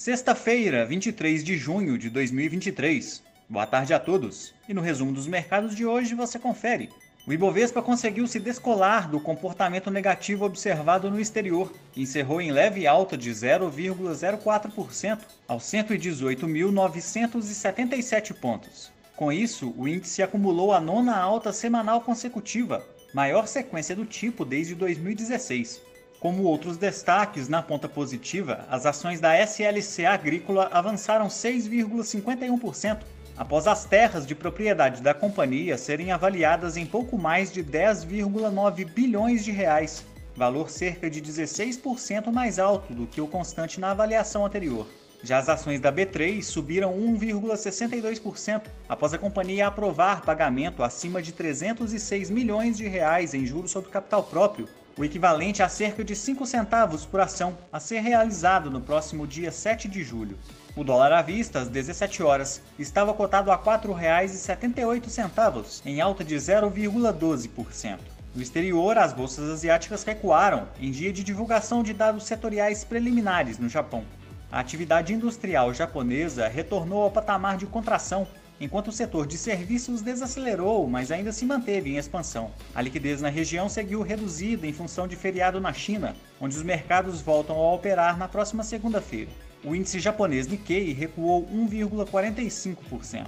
Sexta-feira, 0.00 0.86
23 0.86 1.44
de 1.44 1.58
junho 1.58 1.98
de 1.98 2.08
2023. 2.08 3.22
Boa 3.46 3.66
tarde 3.66 3.92
a 3.92 4.00
todos. 4.00 4.54
E 4.66 4.72
no 4.72 4.80
resumo 4.80 5.12
dos 5.12 5.26
mercados 5.26 5.76
de 5.76 5.84
hoje 5.84 6.14
você 6.14 6.38
confere. 6.38 6.88
O 7.26 7.32
Ibovespa 7.34 7.82
conseguiu 7.82 8.26
se 8.26 8.40
descolar 8.40 9.10
do 9.10 9.20
comportamento 9.20 9.90
negativo 9.90 10.46
observado 10.46 11.10
no 11.10 11.20
exterior 11.20 11.70
e 11.94 12.00
encerrou 12.00 12.40
em 12.40 12.50
leve 12.50 12.86
alta 12.86 13.14
de 13.14 13.30
0,04% 13.30 15.18
aos 15.46 15.64
118.977 15.64 18.32
pontos. 18.32 18.90
Com 19.14 19.30
isso, 19.30 19.74
o 19.76 19.86
índice 19.86 20.22
acumulou 20.22 20.72
a 20.72 20.80
nona 20.80 21.18
alta 21.18 21.52
semanal 21.52 22.00
consecutiva, 22.00 22.82
maior 23.12 23.46
sequência 23.46 23.94
do 23.94 24.06
tipo 24.06 24.46
desde 24.46 24.74
2016. 24.74 25.89
Como 26.20 26.42
outros 26.42 26.76
destaques 26.76 27.48
na 27.48 27.62
ponta 27.62 27.88
positiva, 27.88 28.66
as 28.70 28.84
ações 28.84 29.20
da 29.20 29.34
SLC 29.34 30.04
Agrícola 30.04 30.68
avançaram 30.70 31.28
6,51%, 31.28 32.98
após 33.38 33.66
as 33.66 33.86
terras 33.86 34.26
de 34.26 34.34
propriedade 34.34 35.00
da 35.00 35.14
companhia 35.14 35.78
serem 35.78 36.12
avaliadas 36.12 36.76
em 36.76 36.84
pouco 36.84 37.16
mais 37.16 37.50
de 37.50 37.64
10,9 37.64 38.84
bilhões 38.84 39.42
de 39.42 39.50
reais, 39.50 40.04
valor 40.36 40.68
cerca 40.68 41.08
de 41.08 41.22
16% 41.22 42.30
mais 42.30 42.58
alto 42.58 42.92
do 42.92 43.06
que 43.06 43.22
o 43.22 43.26
constante 43.26 43.80
na 43.80 43.92
avaliação 43.92 44.44
anterior. 44.44 44.86
Já 45.22 45.38
as 45.38 45.48
ações 45.48 45.80
da 45.80 45.90
B3 45.90 46.42
subiram 46.42 46.92
1,62% 46.98 48.64
após 48.86 49.14
a 49.14 49.18
companhia 49.18 49.68
aprovar 49.68 50.20
pagamento 50.20 50.82
acima 50.82 51.22
de 51.22 51.32
306 51.32 52.28
milhões 52.28 52.76
de 52.76 52.86
reais 52.86 53.32
em 53.32 53.46
juros 53.46 53.70
sobre 53.70 53.90
capital 53.90 54.22
próprio 54.24 54.68
o 55.00 55.04
equivalente 55.04 55.62
a 55.62 55.68
cerca 55.68 56.04
de 56.04 56.14
5 56.14 56.44
centavos 56.44 57.06
por 57.06 57.22
ação, 57.22 57.56
a 57.72 57.80
ser 57.80 58.00
realizado 58.00 58.70
no 58.70 58.82
próximo 58.82 59.26
dia 59.26 59.50
7 59.50 59.88
de 59.88 60.04
julho. 60.04 60.36
O 60.76 60.84
dólar 60.84 61.10
à 61.10 61.22
vista, 61.22 61.60
às 61.60 61.68
17 61.68 62.22
horas, 62.22 62.60
estava 62.78 63.14
cotado 63.14 63.50
a 63.50 63.56
R$ 63.56 63.62
4,78, 63.62 65.80
em 65.86 66.02
alta 66.02 66.22
de 66.22 66.34
0,12%. 66.34 67.98
No 68.34 68.42
exterior, 68.42 68.98
as 68.98 69.14
bolsas 69.14 69.48
asiáticas 69.48 70.04
recuaram 70.04 70.68
em 70.78 70.90
dia 70.90 71.10
de 71.10 71.24
divulgação 71.24 71.82
de 71.82 71.94
dados 71.94 72.24
setoriais 72.24 72.84
preliminares 72.84 73.56
no 73.56 73.70
Japão. 73.70 74.04
A 74.52 74.60
atividade 74.60 75.14
industrial 75.14 75.72
japonesa 75.72 76.46
retornou 76.46 77.04
ao 77.04 77.10
patamar 77.10 77.56
de 77.56 77.64
contração 77.64 78.28
enquanto 78.60 78.88
o 78.88 78.92
setor 78.92 79.26
de 79.26 79.38
serviços 79.38 80.02
desacelerou, 80.02 80.86
mas 80.86 81.10
ainda 81.10 81.32
se 81.32 81.46
manteve 81.46 81.90
em 81.90 81.96
expansão. 81.96 82.50
A 82.74 82.82
liquidez 82.82 83.22
na 83.22 83.30
região 83.30 83.68
seguiu 83.68 84.02
reduzida 84.02 84.66
em 84.66 84.72
função 84.72 85.08
de 85.08 85.16
feriado 85.16 85.60
na 85.60 85.72
China, 85.72 86.14
onde 86.40 86.56
os 86.56 86.62
mercados 86.62 87.22
voltam 87.22 87.56
a 87.56 87.74
operar 87.74 88.18
na 88.18 88.28
próxima 88.28 88.62
segunda-feira. 88.62 89.30
O 89.64 89.74
índice 89.74 89.98
japonês 89.98 90.46
Nikkei 90.46 90.92
recuou 90.92 91.46
1,45%. 91.46 93.26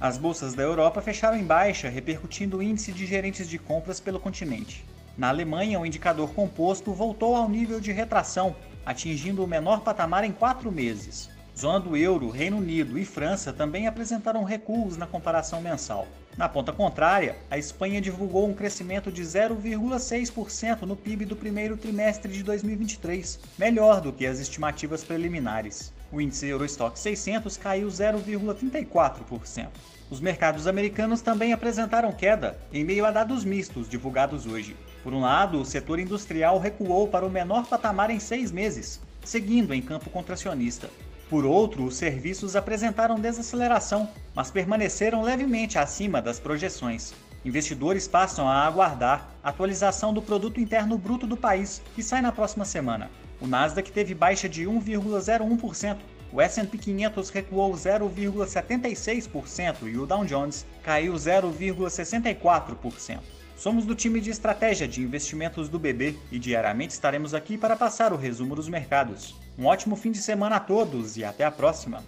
As 0.00 0.16
bolsas 0.16 0.54
da 0.54 0.62
Europa 0.62 1.02
fecharam 1.02 1.36
em 1.36 1.44
baixa, 1.44 1.88
repercutindo 1.88 2.58
o 2.58 2.62
índice 2.62 2.92
de 2.92 3.04
gerentes 3.04 3.48
de 3.48 3.58
compras 3.58 4.00
pelo 4.00 4.18
continente. 4.18 4.84
Na 5.18 5.28
Alemanha, 5.28 5.78
o 5.78 5.84
indicador 5.84 6.32
composto 6.32 6.92
voltou 6.92 7.36
ao 7.36 7.48
nível 7.48 7.80
de 7.80 7.92
retração, 7.92 8.56
atingindo 8.86 9.44
o 9.44 9.46
menor 9.46 9.80
patamar 9.80 10.24
em 10.24 10.32
quatro 10.32 10.72
meses. 10.72 11.28
Zona 11.60 11.78
do 11.78 11.94
euro, 11.94 12.30
Reino 12.30 12.56
Unido 12.56 12.98
e 12.98 13.04
França 13.04 13.52
também 13.52 13.86
apresentaram 13.86 14.44
recuos 14.44 14.96
na 14.96 15.06
comparação 15.06 15.60
mensal. 15.60 16.08
Na 16.34 16.48
ponta 16.48 16.72
contrária, 16.72 17.36
a 17.50 17.58
Espanha 17.58 18.00
divulgou 18.00 18.48
um 18.48 18.54
crescimento 18.54 19.12
de 19.12 19.20
0,6% 19.20 20.82
no 20.82 20.96
PIB 20.96 21.26
do 21.26 21.36
primeiro 21.36 21.76
trimestre 21.76 22.32
de 22.32 22.42
2023, 22.42 23.40
melhor 23.58 24.00
do 24.00 24.10
que 24.10 24.24
as 24.24 24.38
estimativas 24.40 25.04
preliminares. 25.04 25.92
O 26.10 26.18
índice 26.18 26.46
Eurostock 26.46 26.98
600 26.98 27.58
caiu 27.58 27.88
0,34%. 27.88 29.68
Os 30.08 30.18
mercados 30.18 30.66
americanos 30.66 31.20
também 31.20 31.52
apresentaram 31.52 32.10
queda, 32.10 32.58
em 32.72 32.84
meio 32.84 33.04
a 33.04 33.10
dados 33.10 33.44
mistos 33.44 33.86
divulgados 33.86 34.46
hoje. 34.46 34.74
Por 35.02 35.12
um 35.12 35.20
lado, 35.20 35.60
o 35.60 35.66
setor 35.66 35.98
industrial 35.98 36.58
recuou 36.58 37.06
para 37.06 37.26
o 37.26 37.30
menor 37.30 37.66
patamar 37.66 38.08
em 38.08 38.18
seis 38.18 38.50
meses, 38.50 38.98
seguindo 39.22 39.74
em 39.74 39.82
campo 39.82 40.08
contracionista. 40.08 40.88
Por 41.30 41.46
outro, 41.46 41.84
os 41.84 41.94
serviços 41.94 42.56
apresentaram 42.56 43.14
desaceleração, 43.14 44.10
mas 44.34 44.50
permaneceram 44.50 45.22
levemente 45.22 45.78
acima 45.78 46.20
das 46.20 46.40
projeções. 46.40 47.14
Investidores 47.44 48.08
passam 48.08 48.48
a 48.48 48.66
aguardar 48.66 49.30
a 49.40 49.50
atualização 49.50 50.12
do 50.12 50.20
produto 50.20 50.58
interno 50.58 50.98
bruto 50.98 51.28
do 51.28 51.36
país, 51.36 51.80
que 51.94 52.02
sai 52.02 52.20
na 52.20 52.32
próxima 52.32 52.64
semana. 52.64 53.08
O 53.40 53.46
Nasdaq 53.46 53.92
teve 53.92 54.12
baixa 54.12 54.48
de 54.48 54.64
1,01%, 54.64 55.98
o 56.32 56.40
S&P 56.40 56.76
500 56.76 57.30
recuou 57.30 57.72
0,76% 57.74 59.76
e 59.84 59.96
o 59.96 60.06
Dow 60.06 60.24
Jones 60.24 60.66
caiu 60.82 61.14
0,64%. 61.14 63.20
Somos 63.60 63.84
do 63.84 63.94
time 63.94 64.22
de 64.22 64.30
estratégia 64.30 64.88
de 64.88 65.02
investimentos 65.02 65.68
do 65.68 65.78
BB 65.78 66.16
e 66.32 66.38
diariamente 66.38 66.94
estaremos 66.94 67.34
aqui 67.34 67.58
para 67.58 67.76
passar 67.76 68.10
o 68.10 68.16
resumo 68.16 68.56
dos 68.56 68.70
mercados. 68.70 69.34
Um 69.58 69.66
ótimo 69.66 69.96
fim 69.96 70.10
de 70.10 70.16
semana 70.16 70.56
a 70.56 70.60
todos 70.60 71.18
e 71.18 71.24
até 71.24 71.44
a 71.44 71.50
próxima! 71.50 72.02